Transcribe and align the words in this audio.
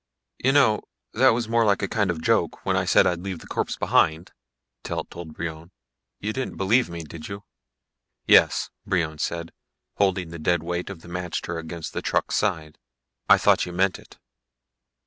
"You 0.43 0.51
know, 0.51 0.81
that 1.13 1.29
was 1.29 1.47
more 1.47 1.63
like 1.63 1.87
kind 1.91 2.09
of 2.09 2.17
a 2.17 2.21
joke, 2.21 2.65
when 2.65 2.75
I 2.75 2.85
said 2.85 3.05
I'd 3.05 3.19
leave 3.21 3.37
the 3.37 3.45
corpse 3.45 3.77
behind," 3.77 4.31
Telt 4.83 5.11
told 5.11 5.35
Brion. 5.35 5.69
"You 6.19 6.33
didn't 6.33 6.57
believe 6.57 6.89
me, 6.89 7.03
did 7.03 7.27
you?" 7.29 7.43
"Yes," 8.25 8.71
Brion 8.83 9.19
said, 9.19 9.51
holding 9.97 10.29
the 10.29 10.39
dead 10.39 10.63
weight 10.63 10.89
of 10.89 11.01
the 11.03 11.07
magter 11.07 11.59
against 11.59 11.93
the 11.93 12.01
truck's 12.01 12.35
side. 12.35 12.79
"I 13.29 13.37
thought 13.37 13.67
you 13.67 13.73
meant 13.73 13.99
it." 13.99 14.17